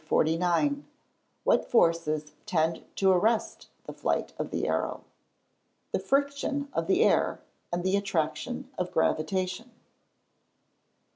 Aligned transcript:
What 1.43 1.63
forces 1.69 2.31
tend 2.47 2.83
to 2.95 3.11
arrest 3.11 3.67
the 3.83 3.93
flight 3.93 4.33
of 4.39 4.49
the 4.49 4.67
arrow? 4.67 5.03
The 5.91 5.99
friction 5.99 6.69
of 6.73 6.87
the 6.87 7.03
air, 7.03 7.39
and 7.71 7.83
the 7.83 7.95
attraction 7.95 8.71
of 8.79 8.91
gravitation. 8.91 9.69